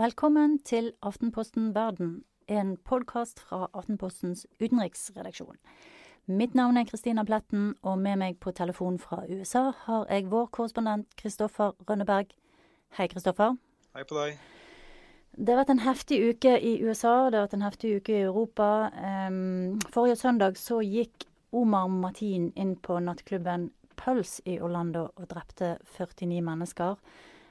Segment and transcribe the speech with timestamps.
[0.00, 5.58] Velkommen til Aftenposten Verden, en podkast fra Aftenpostens utenriksredaksjon.
[6.26, 10.46] Mitt navn er Kristina Pletten, og med meg på telefon fra USA har jeg vår
[10.56, 12.32] korrespondent Kristoffer Rønneberg.
[12.96, 13.58] Hei, Kristoffer.
[13.92, 14.40] Hei på deg.
[15.36, 18.24] Det har vært en heftig uke i USA, det har vært en heftig uke i
[18.30, 18.88] Europa.
[19.92, 23.68] forrige søndag så gikk Omar Martin inn på nattklubben
[24.00, 26.96] Pulse i Orlando og drepte 49 mennesker.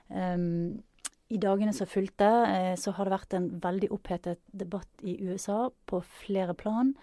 [0.10, 0.82] Um,
[1.30, 5.68] I dagene som fulgte, eh, så har det vært en veldig opphetet debatt i USA
[5.86, 6.96] på flere plan.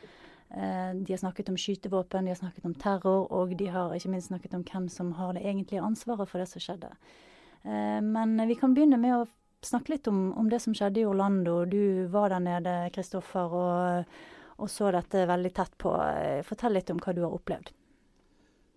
[0.51, 4.11] Eh, de har snakket om skytevåpen, de har snakket om terror, og de har ikke
[4.11, 6.91] minst snakket om hvem som har det egentlige ansvaret for det som skjedde.
[7.63, 9.29] Eh, men vi kan begynne med å
[9.63, 11.65] snakke litt om, om det som skjedde i Orlando.
[11.65, 14.19] Du var der nede, Kristoffer, og,
[14.59, 15.95] og så dette veldig tett på.
[16.47, 17.71] Fortell litt om hva du har opplevd.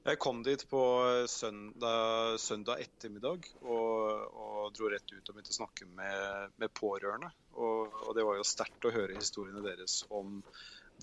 [0.08, 0.82] Jeg kom dit på
[1.28, 7.32] søndag, søndag ettermiddag og, og, dro rett ut og begynte å snakke med, med pårørende.
[7.60, 10.40] Og, og, det var jo sterkt å høre historiene deres om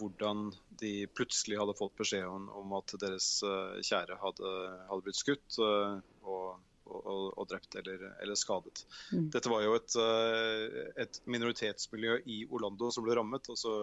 [0.00, 0.48] hvordan
[0.80, 4.54] de plutselig hadde fått beskjed om, om at deres uh, kjære hadde,
[4.88, 8.84] hadde, blitt skutt uh, og, og, drept eller, eller skadet.
[9.12, 9.28] Mm.
[9.32, 13.52] Dette var jo et, uh, et, minoritetsmiljø i Orlando som ble rammet.
[13.52, 13.76] altså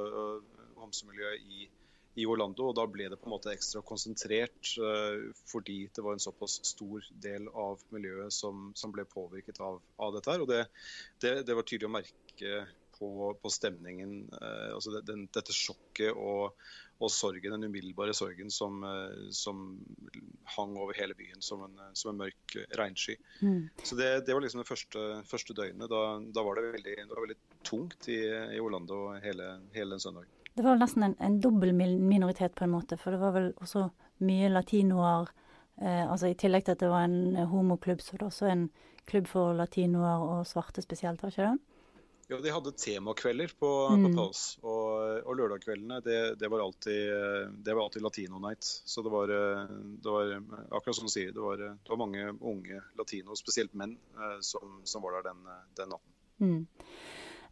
[0.81, 1.82] homsemiljøet i Orlando
[2.15, 2.69] i Orlando.
[2.69, 6.59] og Da ble det på en måte ekstra konsentrert uh, fordi det var en såpass
[6.73, 10.31] stor del av miljøet som, som ble påvirket av, av dette.
[10.31, 10.63] her, og det,
[11.23, 14.23] det, det, var tydelig å merke på, på stemningen.
[14.37, 16.53] Uh, altså det, den, dette sjokket og,
[16.99, 19.65] og, sorgen, den umiddelbare sorgen som, uh, som,
[20.53, 23.17] hang over hele byen som en, som en mørk regnsky.
[23.41, 23.71] Mm.
[23.81, 25.89] Så det, var liksom det første, første døgnet.
[25.89, 28.21] Da, da, var det veldig, det var veldig tungt i,
[28.53, 30.42] i Orlando hele, hele den søndagen.
[30.53, 32.97] Det var nesten en, en dobbel minoritet, på en måte.
[33.01, 33.87] For det var vel også
[34.25, 35.31] mye latinoer.
[35.81, 38.67] Eh, altså I tillegg til at det var en homoklubb, så var det også en
[39.09, 41.69] klubb for latinoer og svarte spesielt, var ikke det?
[42.29, 44.05] Ja, de hadde temakvelder på, mm.
[44.05, 44.43] på Pals.
[44.63, 47.01] Og, og lørdagskveldene, det, det, var alltid,
[47.65, 48.63] det var alltid Latino Night.
[48.63, 50.31] Så det var, det var
[50.71, 54.79] akkurat som du sier, det var, det var, mange unge latinoer, spesielt menn, eh, som,
[54.87, 55.43] som, var der den,
[55.81, 56.15] den natten.
[56.39, 56.63] Mm.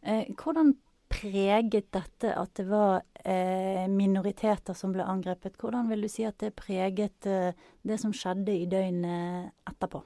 [0.02, 0.74] Eh, hvordan
[1.12, 5.58] preget dette at det var eh, minoriteter som ble angrepet?
[5.60, 7.52] Hvordan vil du si at det preget eh,
[7.82, 10.02] det som skjedde i døgnet etterpå?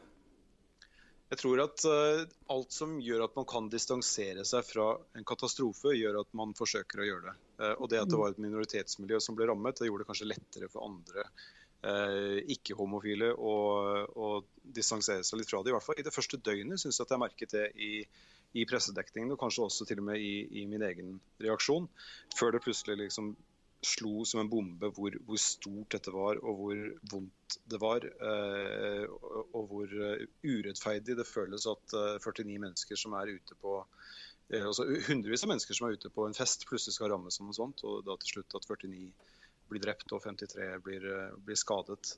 [1.26, 2.22] Jeg tror at uh,
[2.54, 7.02] alt som gjør at man kan distansere seg fra en katastrofe, gjør at man forsøker
[7.02, 7.34] å gjøre det.
[7.58, 8.20] Uh, og det at det mm.
[8.20, 13.32] var et minoritetsmiljø som ble rammet, det gjorde det kanskje lettere for andre uh, ikke-homofile
[13.34, 13.56] å,
[14.06, 14.30] å,
[14.78, 15.74] distansere seg litt fra det.
[15.74, 17.92] I hvert fall i det første døgnet syns jeg at jeg merket det i
[18.56, 21.88] i pressedekningen, og kanskje også til og med i, i min egen reaksjon.
[22.38, 23.34] Før det plutselig liksom
[23.86, 26.80] slo som en bombe hvor, hvor, stort dette var, og hvor
[27.12, 28.06] vondt det var.
[28.06, 29.04] Eh,
[29.52, 33.76] og, hvor uh, urettferdig det føles at eh, 49 mennesker som er ute på
[34.50, 37.48] eh, altså Hundrevis av mennesker som er ute på en fest, plutselig skal rammes av
[37.48, 37.84] noe sånt.
[37.86, 39.12] Og da til slutt at 49
[39.70, 41.06] blir drept og 53 blir,
[41.44, 42.16] blir skadet.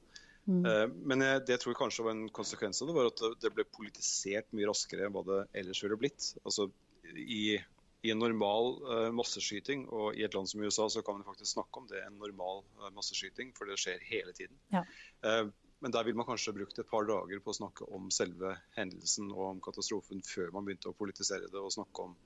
[0.49, 0.65] Mm.
[0.65, 3.67] Eh, men det jeg tror kanskje var en konsekvens av det, var at det ble
[3.69, 6.33] politisert mye raskere enn hva det ellers ville blitt.
[6.43, 6.71] Altså,
[7.13, 7.59] i,
[8.07, 11.53] i en normal uh, masseskyting, og i et land som USA så kan man faktisk
[11.53, 14.61] snakke om det, en normal uh, masseskyting, for det skjer hele tiden.
[14.75, 14.85] Ja.
[15.25, 18.57] Uh, men der vil man kanskje brukt et par dager på å snakke om selve
[18.75, 22.17] hendelsen og om katastrofen før man begynte å politisere det og snakke om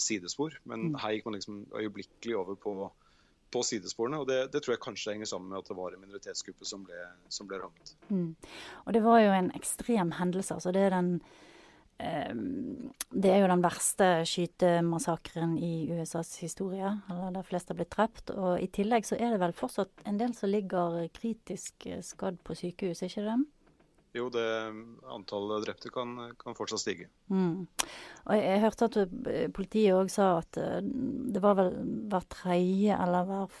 [0.00, 0.56] sidespor.
[0.64, 0.96] Men mm.
[1.02, 2.72] her gikk man liksom øyeblikkelig over på
[3.56, 4.20] på sidesporene.
[4.20, 6.84] og det, det, tror jeg kanskje henger sammen med at det var en minoritetsgruppe som
[6.86, 7.96] ble, som ble rammet.
[8.12, 8.30] Mm.
[8.84, 10.54] Og det var jo en ekstrem hendelse.
[10.54, 11.10] altså det er den
[11.96, 17.94] um, det er jo den verste skytemassakren i USAs historie, eller der flest har blitt
[17.96, 18.34] drept.
[18.36, 22.58] Og i tillegg så er det vel fortsatt en del som ligger kritisk skadd på
[22.58, 23.38] sykehus, ikke det?
[24.16, 24.46] Jo, det
[25.12, 27.08] antallet drepte kan, kan fortsatt stige.
[27.28, 27.66] Mm.
[28.24, 29.00] Og jeg hørte at
[29.56, 31.74] politiet òg sa at eh, det var vel
[32.10, 33.58] hver tredje, eller hver,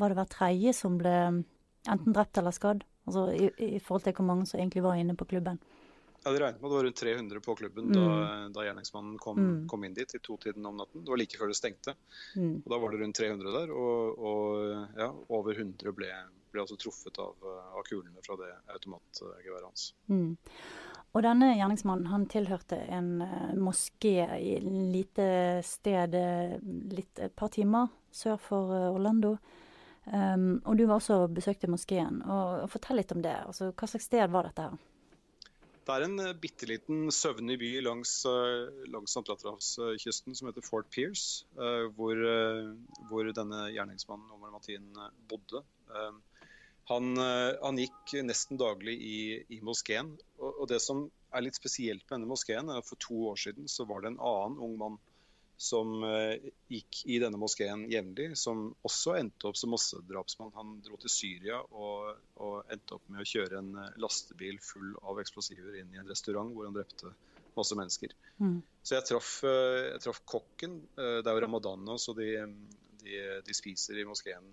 [0.00, 2.82] var det hver tredje som ble enten drept eller skadd?
[3.06, 5.58] Altså i, i, forhold til hvor mange som egentlig var inne på klubben.
[6.22, 7.94] Ja, De regnet med det var rundt 300 på klubben mm.
[7.96, 9.56] da, da, gjerningsmannen kom, mm.
[9.70, 11.02] kom, inn dit i to-tiden om natten.
[11.02, 11.96] Det var like før det stengte.
[12.38, 12.60] Mm.
[12.60, 16.12] Og Da var det rundt 300 der, og, og ja, over 100 ble,
[16.52, 19.88] ble altså truffet av, av, kulene fra det automatgeværet hans.
[20.12, 20.36] Mm.
[21.12, 25.26] Og denne gjerningsmannen han tilhørte en uh, moské i et lite
[25.66, 26.16] sted
[26.94, 29.36] litt, et par timer sør for Orlando.
[30.04, 32.22] Um, og du var også og besøkte moskeen.
[32.24, 33.36] Og, og Fortell litt om det.
[33.46, 34.64] Altså, hva slags sted var dette?
[34.64, 34.80] her?
[35.82, 38.10] Det er en bitte liten søvnig by langs,
[38.92, 41.42] langs Atlanterhavskysten som heter Fort Pierce,
[41.96, 42.20] hvor,
[43.08, 44.86] hvor, denne gjerningsmannen Omar Matin
[45.30, 45.64] bodde.
[46.90, 49.18] Han, han, gikk nesten daglig i,
[49.54, 50.10] i moskeen.
[50.40, 53.38] Og, og, det som er litt spesielt med denne moskeen, er at for to år
[53.40, 54.98] siden så var det en annen ung mann
[55.62, 56.34] som uh,
[56.72, 60.50] gikk i denne moskeen jevnlig, som også endte opp som massedrapsmann.
[60.58, 65.20] Han dro til Syria og, og endte opp med å kjøre en lastebil full av
[65.22, 67.14] eksplosiver inn i en restaurant hvor han drepte
[67.54, 68.14] masse mennesker.
[68.40, 68.58] Mm.
[68.82, 70.78] Så jeg traff, jeg traff kokken.
[70.96, 72.30] Det er jo ramadan nå, så de,
[73.04, 74.48] de, de spiser i moskeen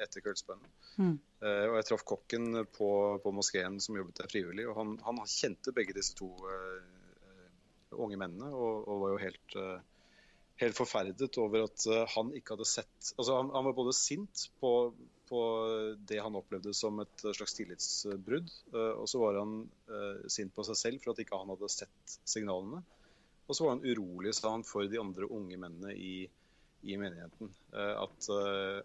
[0.00, 0.74] etter kveldsbønnen.
[0.96, 1.14] Mm.
[1.42, 2.90] Eh, og jeg traff kokken på,
[3.22, 6.84] på, moskeen som jobbet der frivillig, og han, han kjente begge disse to eh,
[7.92, 10.12] unge mennene og, og, var jo helt, eh,
[10.62, 11.84] helt forferdet over at
[12.14, 14.72] han ikke hadde sett Altså han, han var både sint på,
[15.28, 15.42] på,
[16.08, 19.56] det han opplevde som et slags tillitsbrudd, og så var han
[20.30, 22.82] sint på seg selv for at ikke han hadde sett signalene.
[23.48, 26.14] Og så var han urolig, sa han, for de andre unge mennene i,
[26.82, 27.50] i menigheten.
[27.72, 28.26] At,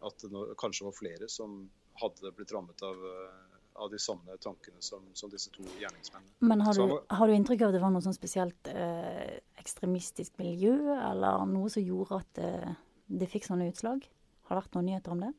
[0.06, 1.64] at det kanskje var flere som
[2.02, 6.34] hadde blitt rammet av, eh, av de samme tankene som, som, disse to gjerningsmennene.
[6.40, 10.38] Men har du, har du inntrykk av at det var noe sånn spesielt eh, ekstremistisk
[10.42, 12.78] miljø, eller noe som gjorde at eh,
[13.08, 14.06] det fikk sånne utslag?
[14.48, 15.34] Har det vært noen nyheter om det?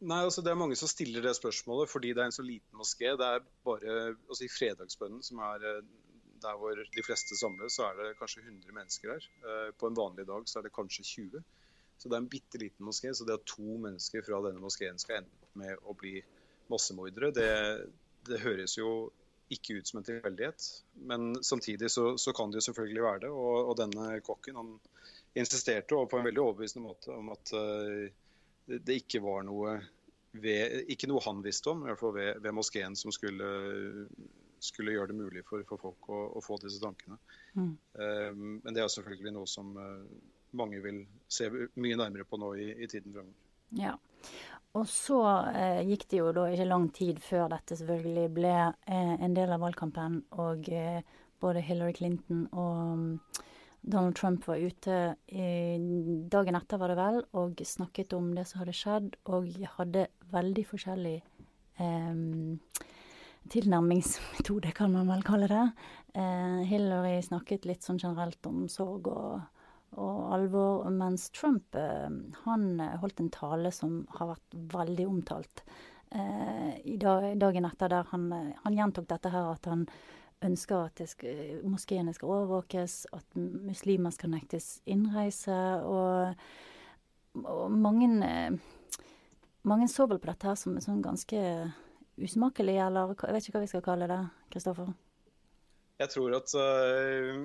[0.00, 2.78] Nei, altså Det er mange som stiller det spørsmålet fordi det er en så liten
[2.78, 3.10] moské.
[3.20, 3.96] Det er bare,
[4.30, 5.82] altså I fredagsbønnen, som er eh,
[6.40, 9.26] der hvor de fleste samles, så er det kanskje 100 mennesker her.
[9.44, 11.42] Eh, på en vanlig dag så er det kanskje 20.
[12.00, 13.12] Så det er en bitte liten moské.
[13.14, 16.14] Så det at to mennesker fra denne moskeen skal ende opp med å bli
[16.72, 17.50] massemordere, det,
[18.28, 19.10] det høres jo
[19.50, 20.66] ikke ut som en tilfeldighet.
[21.10, 23.30] Men samtidig så, så, kan det jo selvfølgelig være det.
[23.34, 24.74] Og, og, denne kokken han
[25.38, 28.06] insisterte på en veldig overbevisende måte om at uh,
[28.66, 29.76] det, det, ikke var noe
[30.32, 33.50] ved, ikke noe han visste om, i hvert fall ved, ved moskeen, som skulle,
[34.62, 37.18] skulle, gjøre det mulig for, for folk å, å, få disse tankene.
[37.58, 37.72] Mm.
[37.98, 40.06] Um, men det er selvfølgelig noe som uh,
[40.56, 43.36] mange vil se mye nærmere på nå i, i tiden framover.
[43.78, 43.94] Ja.
[44.78, 45.18] Og så
[45.50, 49.50] eh, gikk det jo da ikke lang tid før dette selvfølgelig ble eh, en del
[49.54, 51.00] av valgkampen, og eh,
[51.42, 53.04] både Hillary Clinton og um,
[53.80, 58.76] Donald Trump var ute dagen etter, var det vel, og snakket om det som hadde
[58.76, 59.48] skjedd, og
[59.78, 60.04] hadde
[60.34, 61.14] veldig forskjellig
[61.80, 62.90] eh,
[63.50, 65.64] tilnærmingsmetode, kan man vel kalle det.
[66.14, 69.40] Eh, Hillary snakket litt sånn generelt om sorg og
[69.98, 72.10] og alvor, mens Trump eh,
[72.44, 75.64] han eh, holdt en tale som har vært veldig omtalt
[76.14, 78.28] eh, i dag, dagen etter, der han,
[78.62, 79.86] han, gjentok dette her at han
[80.46, 81.24] ønsker at
[81.68, 85.52] moskeene skal overvåkes, at muslimer skal nektes innreise.
[85.84, 86.32] Og,
[87.42, 88.08] og mange,
[89.68, 91.42] mange, så vel på dette her som som ganske
[92.16, 94.22] usmakelig, eller jeg vet ikke hva vi skal kalle det,
[94.54, 94.94] Kristoffer?
[96.00, 97.42] Jeg tror at uh,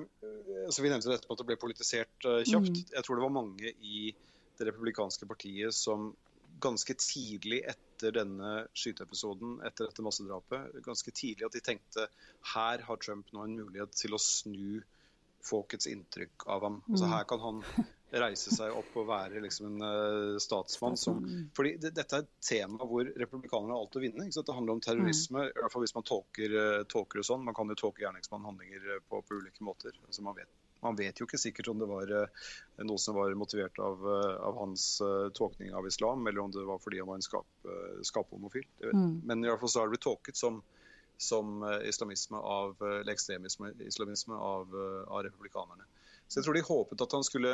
[0.64, 2.72] altså Vi nevnte dette på at det ble politisert uh, kjapt.
[2.72, 2.94] Mm.
[2.94, 4.06] Jeg tror det var mange i
[4.56, 6.14] det republikanske partiet som
[6.64, 12.06] ganske tidlig etter denne skyteepisoden, etter dette massedrapet, ganske tidlig at de tenkte
[12.54, 14.80] her har Trump nå en mulighet til å snu
[15.44, 16.80] folkets inntrykk av ham.
[16.88, 17.12] Altså mm.
[17.12, 17.60] Her kan han
[18.14, 21.24] reise seg opp og være liksom en uh, statsmann som
[21.56, 24.28] fordi det, Dette er et tema hvor republikanerne har alt å vinne.
[24.30, 25.50] Det handler om terrorisme, mm.
[25.50, 27.42] i hvert fall hvis man tolker, uh, tolker det sånn.
[27.46, 29.98] Man kan jo tolke gjerningsmannhandlinger handlinger på, på, ulike måter.
[30.06, 30.50] Altså man, vet,
[30.84, 32.12] man, vet, jo ikke sikkert om det var
[32.86, 34.86] noe som var motivert av, av hans
[35.34, 37.68] tolkning av islam, eller om det var fordi han var en skap,
[38.06, 38.66] skaphomofil.
[38.86, 39.22] Mm.
[39.26, 40.62] Men i hvert fall så har det blitt tolket som
[41.16, 44.74] som islamisme av, eller ekstremisme islamisme av,
[45.08, 45.86] av republikanerne.
[46.28, 47.52] Så jeg tror de håpet at han skulle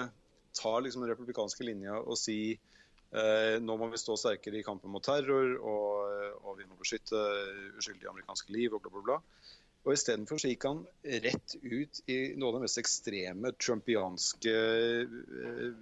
[0.57, 2.59] ta liksom den republikanske linja og sier
[3.13, 7.19] eh, nå må vi stå sterkere i kampen mot terror, og, og vi må beskytte
[7.79, 9.21] uskyldige amerikanske liv, og bla, bla, bla.
[9.83, 10.85] Og Istedenfor gikk han
[11.25, 15.73] rett ut i noe av den mest ekstreme trumpianske eh,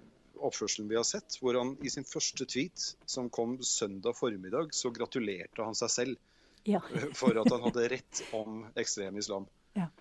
[0.41, 1.37] oppførselen vi har sett.
[1.41, 6.17] Hvor han i sin første tweet, som kom søndag formiddag, så gratulerte han seg selv
[6.65, 6.81] ja.
[7.19, 9.45] for at han hadde rett om ekstrem islam.
[9.77, 9.91] Ja.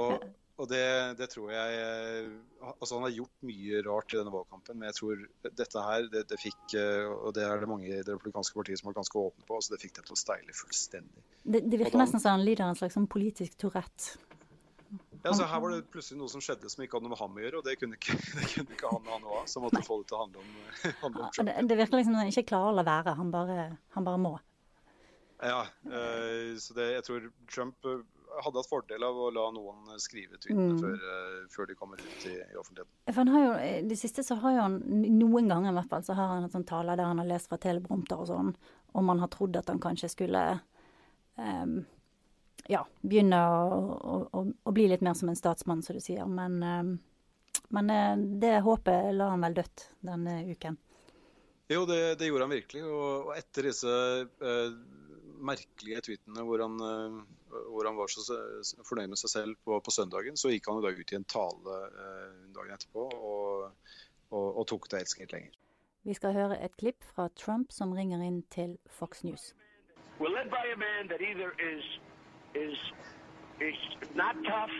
[0.00, 0.84] Og, og det,
[1.18, 2.28] det, tror jeg eh,
[2.68, 6.22] altså Han har gjort mye rart i denne valgkampen, men jeg tror dette her det,
[6.30, 9.18] det fikk eh, Og det er det mange i det republikanske partiet som er ganske
[9.18, 9.58] åpne på.
[9.58, 11.26] altså Det fikk det til å steile fullstendig.
[11.42, 14.14] Det, det virker nesten som han lider av en slags sånn politisk tourette.
[15.24, 17.38] Ja, så Her var det plutselig noe som skjedde som ikke hadde noe med ham
[17.38, 19.46] å gjøre, og det kunne ikke, det kunne ikke han ha noe av.
[19.50, 19.86] Så måtte Nei.
[19.86, 20.56] få det til å handle om,
[21.04, 21.50] handle om Trump.
[21.50, 23.18] Det, det virker liksom som han ikke klarer å la være.
[23.18, 24.36] Han bare, han bare må.
[25.44, 27.88] Ja, øh, så det, jeg tror Trump
[28.42, 30.82] hadde hatt fordel av å la noen skrive tweetene mm.
[30.82, 33.32] før, uh, før, de kommer ut i, i offentligheten.
[33.44, 33.56] Jo,
[33.88, 34.78] det siste så har jo han
[35.18, 37.50] noen ganger i hvert fall, så har han en sånn tale der han har lest
[37.50, 38.54] fra teleprompter og sånn,
[38.94, 40.44] og man har trodd at han kanskje skulle
[41.36, 41.82] um,
[42.70, 46.26] ja, begynne å, å, å, å, bli litt mer som en statsmann, som du sier.
[46.30, 46.94] Men, um,
[47.74, 50.78] men uh, det håpet la han vel dødt denne uken.
[51.72, 52.84] Jo, det, det gjorde han virkelig.
[52.86, 54.76] Og, og etter disse uh,
[55.44, 56.78] merkelige tweetene hvor han
[57.70, 58.38] hvor han var så
[58.88, 61.76] fornøyd med seg selv på, på søndagen, så gikk han da ut i en tale
[62.54, 63.92] dagen etterpå og,
[64.30, 65.54] og, og tok det helt skritt lenger.
[66.04, 69.54] Vi skal høre et klipp fra Trump som ringer inn til Fox News.
[70.20, 71.84] We're led by a man that either is,
[72.54, 72.78] is,
[73.60, 73.78] is
[74.14, 74.74] not tough,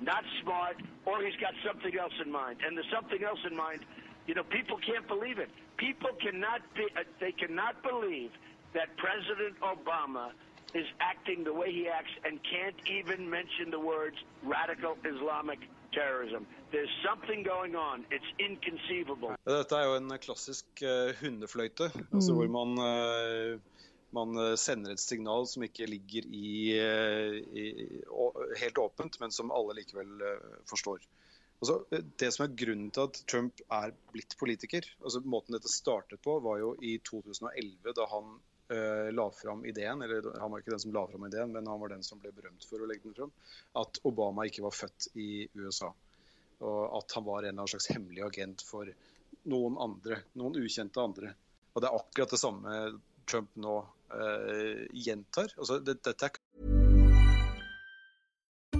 [0.00, 2.56] not smart, or he's got something else in mind.
[2.64, 3.82] And the something else in mind,
[4.28, 5.50] you know, people can't believe it.
[5.76, 8.30] People cannot be, uh, they cannot believe
[8.72, 10.30] that President Obama
[10.74, 15.60] is acting the way he acts and can't even mention the words radical Islamic
[15.92, 16.46] terrorism.
[16.72, 18.04] There's something going on.
[18.10, 19.34] It's inconceivable.
[19.46, 22.36] Dette er jo en klassisk uh, hundefløyte, altså mm.
[22.38, 23.60] hvor man, uh,
[24.14, 27.66] man sender et signal som ikke ligger i, uh, i,
[28.62, 30.22] helt åpent, men som alle likevel
[30.70, 31.02] forstår.
[31.60, 31.82] Altså,
[32.16, 36.38] det som er Grunnen til at Trump er blitt politiker, altså måten dette startet på,
[36.40, 38.38] var jo i 2011, da han
[38.70, 41.90] la fram ideen, eller han var ikke den som la fram ideen, men han var
[41.90, 43.32] den som ble berømt for å legge den fram,
[43.82, 45.90] at Obama ikke var født i USA.
[46.60, 48.90] Og at han var en eller annen slags hemmelig agent for
[49.50, 51.32] noen andre, noen ukjente andre.
[51.74, 52.76] Og det er akkurat det samme
[53.30, 53.76] Trump nå
[54.14, 55.52] uh, gjentar.
[55.56, 56.38] Altså, det, er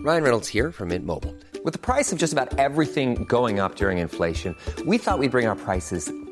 [0.02, 1.36] Ryan Reynolds here from Mint Mobile.
[1.62, 4.56] With the price of just about everything going up during inflation,
[4.86, 6.10] we thought we'd bring our prices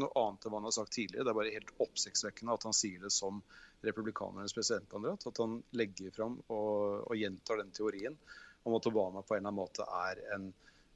[0.00, 1.24] Noe annet enn hva han har sagt tidligere.
[1.26, 3.40] Det er bare helt oppsiktsvekkende at han sier det som
[3.86, 5.26] republikanernes presidentkandidat.
[5.30, 8.16] At han legger fram og, og gjentar den teorien
[8.64, 10.48] om at Obama på en eller annen måte er en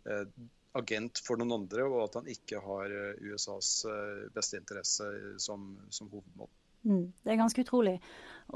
[0.09, 0.25] eh,
[0.79, 5.09] agent for noen andre, og at han ikke har eh, USAs eh, beste interesse
[5.43, 6.51] som, som hovedmål.
[6.89, 7.99] Mm, det er ganske utrolig.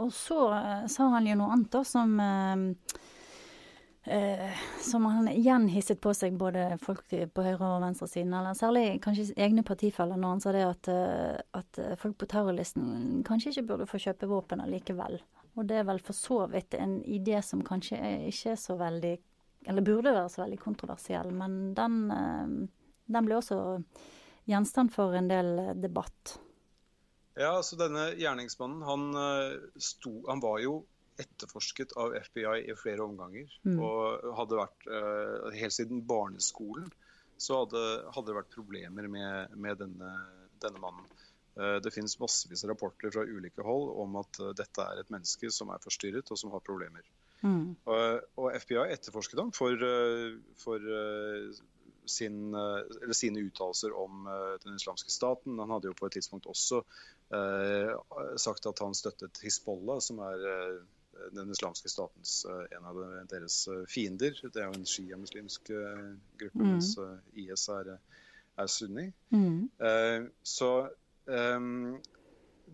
[0.00, 2.64] Og så eh, sa han jo noe annet da, som uh,
[4.06, 9.00] uh, som han igjen hisset på seg både folk på høyre- og venstresiden, eller særlig
[9.04, 10.92] kanskje egne partifeller, når han sa det at,
[11.58, 15.20] at folk på terrorlisten kanskje ikke burde få kjøpe våpen allikevel.
[15.56, 17.98] Og det er vel for så vidt en idé som kanskje
[18.30, 19.16] ikke er så veldig
[19.66, 22.54] eller burde være så veldig kontroversiell, men den, eh,
[23.14, 23.58] den ble også
[24.50, 26.38] gjenstand for en del eh, debatt.
[27.38, 30.82] Ja, altså denne gjerningsmannen, han, eh, sto, han var jo
[31.22, 33.50] etterforsket av FBI i flere omganger.
[33.66, 33.78] Mm.
[33.82, 34.88] Og hadde vært
[35.56, 36.90] Helt siden barneskolen
[37.42, 37.82] så hadde,
[38.14, 40.10] hadde det vært problemer med, med denne,
[40.62, 41.08] denne, mannen.
[41.82, 45.72] Det finnes massevis av rapporter fra ulike hold om at dette er et menneske som
[45.74, 47.02] er forstyrret og som har problemer.
[47.42, 47.74] Mm.
[47.90, 50.86] Og, og, FBI etterforsket ham for, eh, for
[52.06, 52.54] sin,
[53.14, 54.26] sine uttalelser om
[54.62, 55.58] den islamske staten.
[55.58, 56.82] Han hadde jo på et tidspunkt også
[58.42, 60.42] sagt at han støttet Hizbollah, som er
[61.36, 62.98] den islamske statens en av
[63.30, 63.56] deres
[63.88, 64.36] fiender.
[64.42, 66.70] Det er jo en sjiamuslimsk gruppe, mm.
[66.70, 66.94] mens
[67.38, 67.92] IS er,
[68.58, 69.06] er sunni.
[69.30, 69.68] Mm.
[70.42, 70.70] så
[71.26, 72.00] um,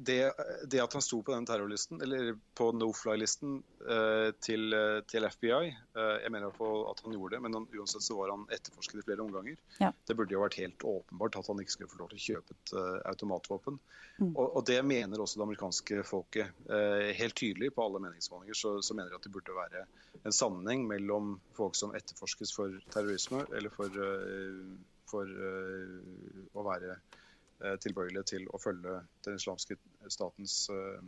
[0.00, 0.32] det,
[0.70, 3.56] det, at han sto på den terrorlisten, eller på no fly-listen
[3.90, 7.66] eh, til, eh, til, FBI eh, Jeg mener på at han gjorde det, men han,
[7.74, 9.58] uansett så var han etterforsket i flere omganger.
[9.82, 9.90] Ja.
[10.06, 12.54] Det burde jo vært helt åpenbart at han ikke skulle få lov til å kjøpe
[12.54, 13.80] et uh, automatvåpen.
[14.20, 14.30] Mm.
[14.30, 16.62] Og, og, det mener også det amerikanske folket.
[16.70, 19.84] Eh, helt tydelig på alle meningsmålinger så, så, mener de at det burde være
[20.22, 24.74] en sammenheng mellom folk som etterforskes for terrorisme, eller for, uh,
[25.10, 27.00] for uh, å være
[27.82, 29.74] tilbøyelige til å følge den islamske
[30.06, 30.98] statens uh,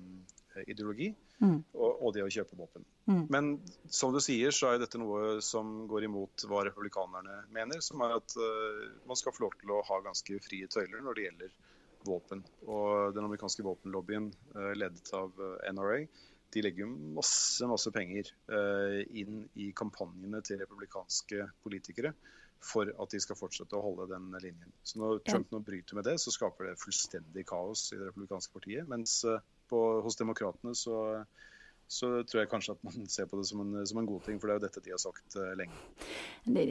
[0.67, 1.59] ideologi mm.
[1.73, 2.87] og, og, det å kjøpe våpen.
[3.11, 3.23] Mm.
[3.33, 3.51] Men
[3.93, 8.17] som du sier, så er dette noe som går imot hva republikanerne mener, som er
[8.19, 11.55] at uh, man skal få lov til å ha ganske frie tøyler når det gjelder
[12.09, 12.43] våpen.
[12.67, 15.39] Og den amerikanske våpenlobbyen, uh, ledet av
[15.71, 16.03] NRA,
[16.51, 18.27] de legger masse, masse penger
[19.15, 22.11] inn i kampanjene til republikanske politikere
[22.61, 24.73] for at de skal fortsette å holde den linjen.
[24.85, 28.53] Så Når Trump nå bryter med det, så skaper det fullstendig kaos i det republikanske
[28.57, 28.89] partiet.
[28.91, 29.41] Mens eh,
[29.71, 30.99] på, hos demokratene så,
[31.89, 34.41] så, tror jeg kanskje at man ser på det som en, som en, god ting,
[34.41, 35.81] for det er jo dette de har sagt uh, lenge.
[36.45, 36.67] De,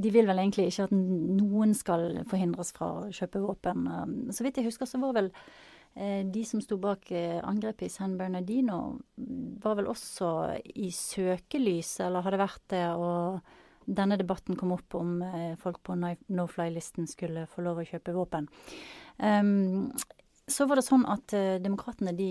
[0.00, 3.88] de, vil vel egentlig ikke at noen skal forhindres fra å kjøpe våpen.
[4.32, 5.32] Så vidt jeg husker så var vel
[6.00, 8.98] eh, de som sto bak angrepet i San Bernardino,
[9.60, 10.32] var vel også
[10.80, 12.86] i søkelyset, eller hadde vært det.
[12.96, 17.88] og denne debatten kom opp om eh, folk på no fly-listen skulle få lov å
[17.88, 18.48] kjøpe våpen.
[19.16, 19.90] Um,
[20.48, 22.30] så var det sånn at uh, demokratene de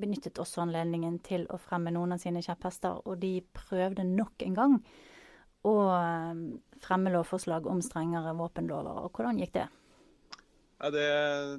[0.00, 4.56] benyttet også anledningen til å fremme noen av sine kjepphester, og de prøvde nok en
[4.56, 4.80] gang
[5.68, 6.42] å uh,
[6.82, 9.04] fremme lovforslag om strengere våpenlover.
[9.04, 9.68] Og hvordan gikk det?
[10.82, 11.06] Ja, det,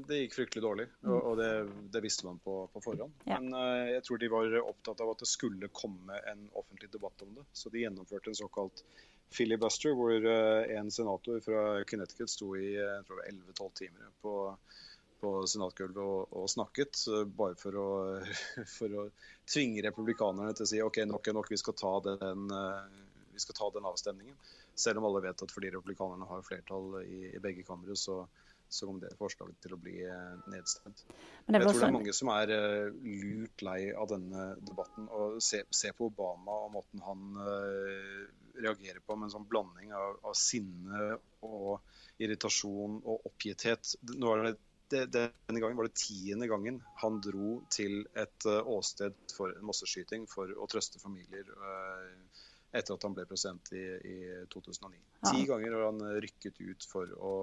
[0.10, 1.52] det, gikk fryktelig dårlig, og, og det,
[1.94, 3.14] det, visste man på, på forhånd.
[3.24, 3.38] Ja.
[3.40, 7.24] Men uh, jeg tror de var opptatt av at det skulle komme en offentlig debatt
[7.24, 7.46] om det.
[7.56, 8.84] Så de gjennomførte en såkalt
[9.34, 14.36] filibuster, hvor eh, en senator fra Connecticut sto i 11-12 timer på,
[15.22, 17.90] på senatgulvet og, og, snakket, eh, bare for å,
[18.78, 19.08] for å,
[19.50, 23.02] tvinge republikanerne til å si OK, nok er nok, vi skal ta den, eh,
[23.34, 24.38] vi skal ta den avstemningen.
[24.76, 28.24] Selv om alle vet at fordi republikanerne har flertall i, i begge kamre, så,
[28.74, 30.00] så kommer det forslaget til å bli
[30.50, 31.04] nedstemt.
[31.06, 32.54] jeg tror det er mange som er
[33.04, 35.06] lurt lei av denne debatten.
[35.14, 37.38] og Se, se på Obama og måten han
[38.54, 43.96] reagerer på med en sånn blanding av, av sinne og irritasjon og oppgitthet.
[44.14, 44.56] Er det
[44.94, 49.66] det, denne gangen var det tiende gangen han dro til et uh, åsted for en
[49.66, 54.18] masseskyting for å trøste familier uh, etter at han ble president i, i
[54.54, 55.00] 2009.
[55.24, 55.32] Ja.
[55.32, 57.34] Ti ganger har han rykket ut for å,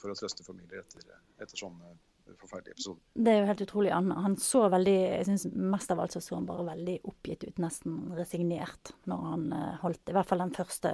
[0.00, 1.06] for å trøste familier etter,
[1.40, 1.94] etter sånne
[2.40, 3.00] forferdelige episode.
[3.14, 3.90] Det er jo helt utrolig.
[3.94, 7.44] Han, han så veldig jeg synes Mest av alt så, så han bare veldig oppgitt
[7.44, 10.92] ut, nesten resignert, når han uh, holdt I hvert fall den første,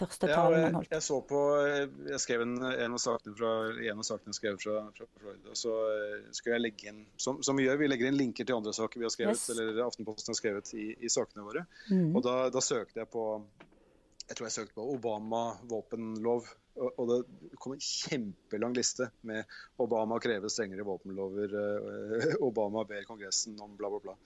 [0.00, 0.92] første talen han holdt.
[0.94, 1.40] Jeg så på
[2.08, 3.54] Jeg skrev en, en av sakene fra,
[3.92, 5.56] en av sakene jeg skrev fra, fra Florida.
[5.58, 8.60] Så uh, skulle jeg legge inn Som, som vi gjør, vi legger inn linker til
[8.60, 9.50] andre saker vi har skrevet, yes.
[9.56, 11.66] eller Aftenposten har skrevet i, i sakene våre.
[11.90, 12.14] Mm.
[12.14, 13.26] Og da, da søkte jeg på
[14.30, 16.46] jeg tror jeg søkte på Obama våpenlov
[16.78, 17.18] og det
[17.58, 19.48] kom en kjempelang liste med
[19.82, 24.16] Obama krever strengere våpenlover, eh, Obama ber Kongressen om bla, bla, bla.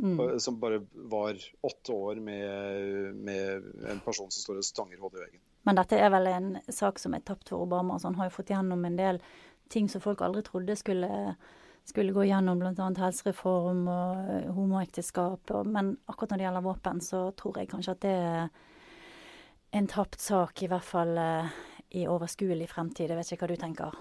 [0.00, 0.40] Mm.
[0.40, 5.24] Som bare var åtte år med, med, en person som står og stanger hodet i
[5.26, 5.42] veggen.
[5.68, 7.98] Men dette er vel en sak som er tapt for Obama.
[8.00, 9.20] Så han har jo fått gjennom en del
[9.68, 11.34] ting som folk aldri trodde skulle,
[11.84, 12.88] skulle gå gjennom, bl.a.
[12.96, 15.52] helsereform og eh, homoekteskap.
[15.68, 18.48] Men akkurat når det gjelder våpen, så tror jeg kanskje at det er
[19.76, 21.60] en tapt sak, i hvert fall eh,
[21.90, 23.10] i overskuelig fremtid.
[23.10, 24.00] Jeg vet ikke hva du tenker?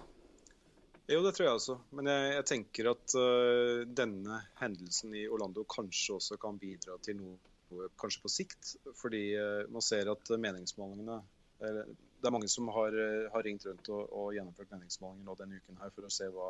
[1.10, 1.76] Jo, det tror jeg også.
[1.98, 7.18] Men jeg, jeg tenker at uh, denne hendelsen i Orlando kanskje også kan bidra til
[7.18, 8.76] noe kanskje på sikt.
[9.00, 11.18] Fordi uh, man ser at meningsmålingene
[11.60, 12.96] eller, Det er mange som har,
[13.34, 16.50] har ringt rundt og, og, gjennomført meningsmålinger nå denne uken her for å se hva,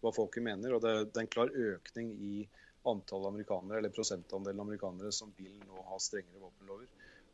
[0.00, 0.74] hva folket mener.
[0.74, 2.34] Og det, det, er en klar økning i
[2.88, 6.88] antall amerikanere, eller prosentandelen amerikanere som vil nå ha strengere våpenlover.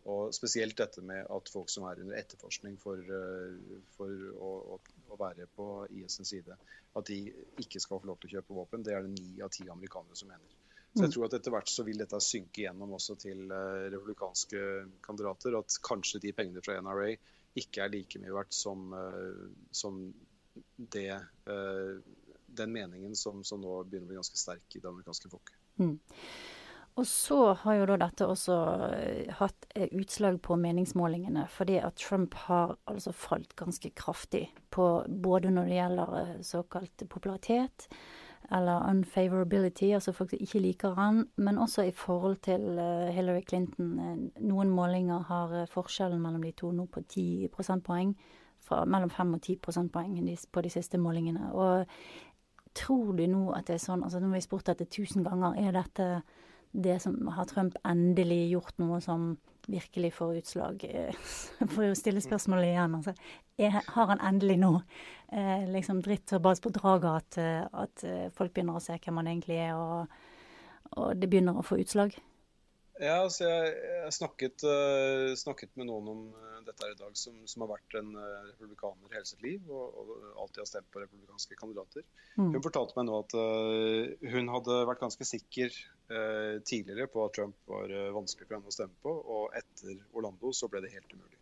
[0.09, 5.19] Og spesielt dette med at folk som er under etterforskning for, eh, for å, å,
[5.21, 5.67] være på
[5.99, 6.57] IS' sin side,
[6.97, 7.19] at de
[7.61, 8.87] ikke skal få lov til å kjøpe våpen.
[8.87, 10.55] Det er det ni av ti amerikanere som mener.
[10.95, 11.15] Så jeg mm.
[11.15, 14.63] tror at etter hvert så vil dette synke gjennom også til uh, republikanske
[15.05, 15.59] kandidater.
[15.61, 17.11] At kanskje de pengene fra NRA
[17.61, 19.45] ikke er like mye verdt som, uh,
[19.77, 20.01] som
[20.79, 21.11] det,
[22.59, 25.61] den meningen som, som, nå begynner å bli ganske sterk i det amerikanske folket.
[25.79, 25.99] Mm.
[26.99, 28.55] Og så har jo da dette også
[28.91, 34.89] eh, hatt eh, utslag på meningsmålingene, fordi at Trump har altså falt ganske kraftig på
[35.07, 37.87] både når det gjelder eh, såkalt popularitet
[38.55, 42.79] eller unfavorability, altså folk som ikke liker han, men også i forhold til
[43.13, 44.31] Hillary Clinton.
[44.41, 48.15] Noen målinger har forskjellen mellom de to nå på 10 prosentpoeng,
[48.65, 50.17] fra mellom 5 og 10 prosentpoeng
[50.53, 51.51] på de siste målingene.
[51.53, 51.85] Og
[52.79, 55.59] tror du nå at det er sånn altså Nå har vi spurt dette tusen ganger.
[55.59, 56.09] Er dette
[56.73, 59.31] det som har Trump endelig gjort noe som
[59.69, 60.87] virkelig får utslag?
[61.75, 62.97] For å stille spørsmålet igjen.
[63.01, 63.15] Altså,
[63.59, 64.73] er, har han endelig nå
[65.33, 69.33] eh, liksom dritt og bas på draget at, at, folk begynner å se hvem han
[69.33, 70.19] egentlig er, og,
[70.97, 72.17] og det begynner å få utslag?
[72.99, 77.15] Ja, altså jeg, jeg snakket, uh, snakket, med noen om uh, dette her i dag
[77.19, 80.11] som, som har vært en uh, republikaner hele sitt liv og, og,
[80.43, 82.07] alltid har stemt på republikanske kandidater.
[82.35, 82.57] Mm.
[82.57, 83.37] Hun fortalte meg nå at
[84.35, 85.75] hun hadde vært ganske sikker
[86.65, 90.71] tidligere på at Trump var vanskelig for henne å stemme på, og etter Orlando så
[90.73, 91.37] ble det helt umulig.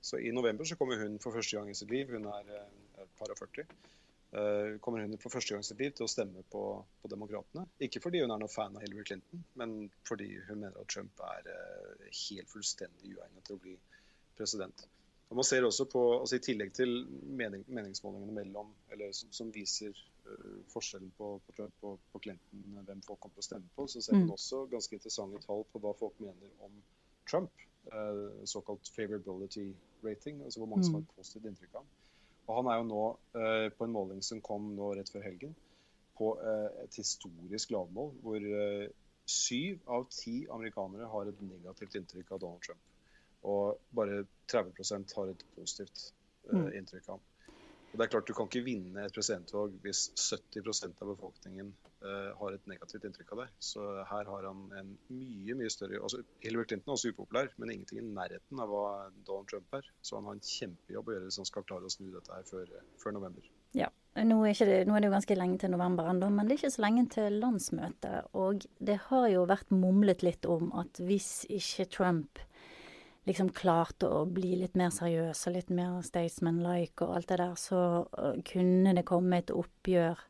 [0.00, 3.12] Så i november så kommer hun for første gang i sitt liv, hun er et
[3.18, 4.05] par og 40 Eh,
[4.80, 6.62] kommer hun for første gang i sitt liv til å stemme på,
[7.02, 7.66] på Demokratene.
[7.84, 9.76] Ikke fordi hun er noen fan av Hillary Clinton, men
[10.08, 13.76] fordi hun mener at Trump er uh, helt fullstendig uegnet til å bli
[14.36, 14.86] president.
[15.30, 16.92] Og man ser også på, altså I tillegg til
[17.38, 19.94] mening, meningsmålingene mellom, eller som, som viser
[20.28, 23.88] uh, forskjellen på, på, Trump og på Clinton, hvem folk kommer til å stemme på,
[23.90, 24.36] så ser man mm.
[24.36, 26.76] også ganske interessante tall på hva folk mener om
[27.30, 27.66] Trump.
[27.86, 29.68] Uh, såkalt favorability
[30.02, 31.90] rating, altså hvor mange som har et positivt inntrykk av ham.
[32.46, 33.04] Og han er jo nå
[33.38, 35.54] eh, på en måling som kom nå rett før helgen,
[36.16, 38.86] på eh, et historisk lavmål hvor eh,
[39.26, 42.82] syv av ti amerikanere har et negativt inntrykk av Donald Trump.
[43.46, 46.06] Og bare 30% har et positivt
[46.48, 46.68] eh, mm.
[46.80, 47.26] inntrykk av ham.
[47.96, 51.70] Og det er klart Du kan ikke vinne et presidentvalg hvis 70% av befolkningen
[52.04, 53.46] uh, har et negativt inntrykk av det.
[53.64, 57.72] Så her har han en mye mye større altså Hillary Clinton er også upopulær, men
[57.72, 58.82] ingenting i nærheten av hva
[59.24, 59.88] Donald Trump er.
[60.04, 62.44] Så han har en kjempejobb å gjøre hvis han skal klare å snu dette her
[62.50, 63.48] før, før november.
[63.76, 63.88] Ja,
[64.28, 66.60] nå er, det, nå er, det, jo ganske lenge til november ennå, men det er
[66.60, 68.28] ikke så lenge til landsmøtet.
[68.36, 72.44] Og det har jo vært mumlet litt om at hvis ikke Trump
[73.26, 77.56] liksom klart å bli litt mer seriøs og litt mer Staysman-like og alt det der,
[77.58, 80.22] så uh, kunne det komme et oppgjør,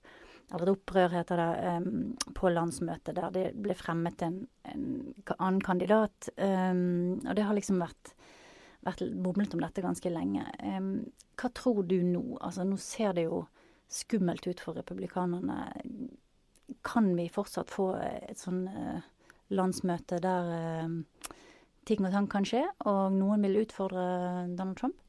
[0.47, 4.87] eller et opprør heter det, um, på landsmøtet der det ble fremmet en, en
[5.37, 6.31] annen kandidat.
[6.37, 8.15] Um, og det har liksom vært,
[8.87, 10.47] vært bomlet om dette ganske lenge.
[10.65, 10.93] Um,
[11.37, 12.25] hva tror du nå?
[12.41, 13.45] Altså nå ser det jo
[13.93, 15.67] skummelt ut for republikanerne.
[16.87, 19.05] Kan vi fortsatt få et sånn uh,
[19.53, 20.49] landsmøte der
[20.89, 21.35] uh,
[21.87, 24.07] ting og tang kan skje, og noen vil utfordre
[24.59, 25.03] Donald Trump?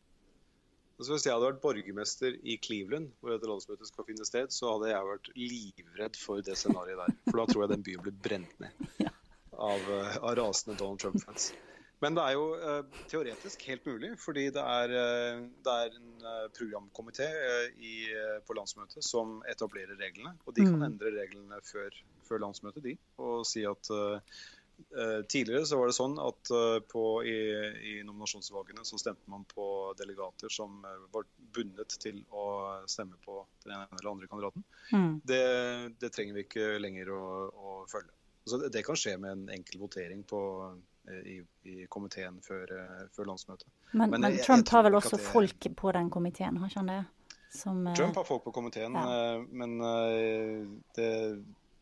[0.98, 4.72] Altså hvis jeg hadde vært borgermester i Cleveland, hvor dette landsmøtet skal finne sted, så
[4.74, 7.20] hadde jeg vært livredd for det scenarioet der.
[7.28, 8.88] For da tror jeg den byen blir brent ned
[9.70, 11.52] av, eh, av, rasende Donald Trump-fans.
[12.02, 16.12] Men det er jo uh, teoretisk helt mulig, fordi det er, uh, det er en
[16.26, 17.30] uh, programkomité
[18.46, 20.36] på landsmøtet som etablerer reglene.
[20.46, 20.86] Og de kan mm.
[20.92, 22.94] endre reglene før, før landsmøtet, de.
[23.22, 23.90] Og si at
[25.28, 27.38] tidligere så var det sånn at eh, på, i,
[27.92, 29.66] i, nominasjonsvalgene så stemte man på
[29.98, 32.46] delegater som eh, var bundet til å
[32.90, 34.66] stemme på den ene eller andre kandidaten.
[34.94, 35.12] Mm.
[35.26, 35.42] Det,
[36.00, 38.14] det, trenger vi ikke lenger å, å følge.
[38.48, 40.40] Så det, det, kan skje med en enkel votering på,
[41.26, 42.72] i, i, komiteen før,
[43.16, 43.68] før landsmøtet.
[43.92, 46.94] Men, men, men Trump har vel også det, folk på den komiteen, har ikke han
[46.94, 47.02] det?
[47.52, 49.40] Som, Trump har folk på komiteen, ja.
[49.52, 49.76] men
[50.96, 51.12] det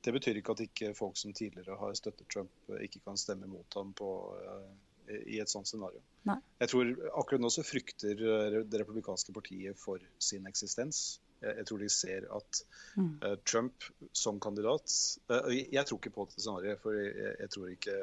[0.05, 3.49] det betyr ikke at ikke folk som tidligere har støttet Trump, eh, ikke kan stemme
[3.49, 6.01] mot ham på, uh, i et sånt scenario.
[6.25, 6.37] Nei.
[6.61, 6.91] Jeg tror
[7.21, 11.19] Akkurat nå så frykter eh, det republikanske partiet for sin eksistens.
[11.41, 12.61] Jeg, jeg tror de ser at
[12.95, 13.11] mm.
[13.25, 14.93] uh, Trump som kandidat
[15.29, 17.99] uh, Jeg tror ikke på dette scenarioet, for jeg, jeg, tror ikke,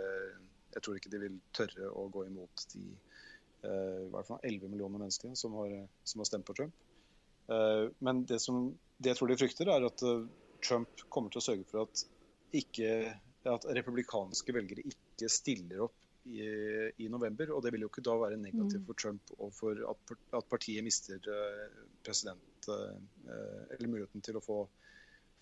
[0.74, 2.86] jeg, tror ikke, de vil tørre å gå imot de
[3.62, 5.70] i hvert fall 11 millioner mennesker som har,
[6.02, 6.72] som har stemt på Trump.
[8.02, 10.02] men det, som, det jeg tror de frykter, er at
[10.62, 12.04] Trump kommer til å sørge for at,
[12.56, 12.92] ikke,
[13.50, 16.42] at republikanske velgere ikke stiller opp i,
[16.96, 17.50] i, november.
[17.54, 18.88] Og det vil jo ikke da være negativt mm.
[18.88, 22.94] for Trump og for at, at partiet mister uh, president uh,
[23.32, 24.60] eller muligheten til å få,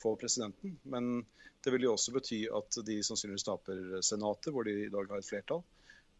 [0.02, 0.78] få, presidenten.
[0.92, 1.24] Men
[1.64, 5.20] det vil jo også bety at de sannsynligvis taper Senatet, hvor de i dag har
[5.20, 5.64] et flertall.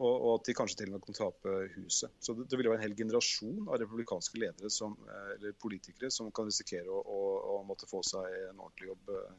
[0.01, 2.13] Og, og, at de kanskje til og med kan tape huset.
[2.25, 6.09] Så det, det vil være en hel generasjon av republikanske ledere som, eh, eller politikere
[6.15, 7.19] som kan risikere å, å,
[7.53, 9.35] å, måtte få seg en ordentlig jobb eh,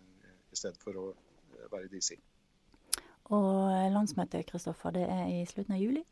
[0.53, 2.13] i stedet for å eh, være i DC.
[3.33, 6.05] Og landsmøtet Kristoffer, det er i slutten av juli?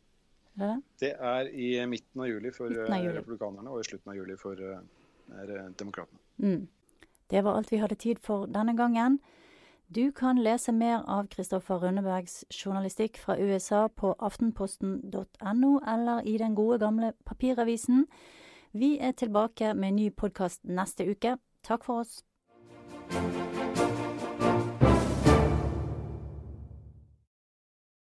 [0.58, 0.76] Er det?
[1.04, 3.14] det er i midten av juli for av juli.
[3.20, 4.58] republikanerne og i slutten av juli for
[5.78, 6.18] demokratene.
[6.42, 6.64] Mm.
[7.30, 9.20] Det var alt vi hadde tid for denne gangen.
[9.94, 16.54] Du kan lese mer av Kristoffer Rønnebergs journalistikk fra USA på aftenposten.no eller i den
[16.54, 18.06] gode gamle papiravisen.
[18.72, 21.36] Vi er tilbake med en ny podkast neste uke.
[21.66, 22.22] Takk for oss.